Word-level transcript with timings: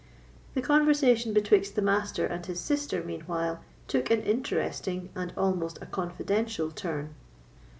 The 0.55 0.63
conversation 0.63 1.31
betwixt 1.31 1.75
the 1.75 1.81
Master 1.83 2.25
and 2.25 2.43
his 2.43 2.59
sister, 2.59 3.03
meanwhile, 3.03 3.63
took 3.87 4.09
an 4.09 4.23
interesting, 4.23 5.09
and 5.13 5.31
almost 5.37 5.77
a 5.79 5.85
confidential, 5.85 6.71
turn. 6.71 7.13